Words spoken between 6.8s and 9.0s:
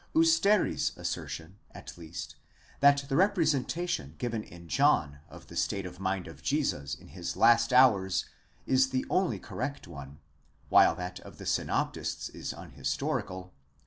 in his last hours is